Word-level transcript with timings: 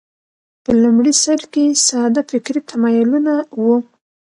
په 0.63 0.71
لومړي 0.81 1.13
سر 1.23 1.39
کې 1.53 1.65
ساده 1.87 2.21
فکري 2.29 2.61
تمایلونه 2.71 3.33
وو 3.61 3.75